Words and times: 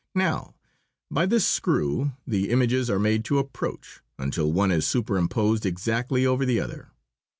Now! 0.15 0.55
By 1.11 1.27
this 1.27 1.45
screw 1.47 2.13
the 2.25 2.49
images 2.49 2.89
are 2.89 2.97
made 2.97 3.23
to 3.25 3.37
approach, 3.37 4.01
until 4.17 4.51
one 4.51 4.71
is 4.71 4.87
superimposed 4.87 5.63
exactly 5.63 6.25
over 6.25 6.43
the 6.43 6.59
other. 6.59 6.89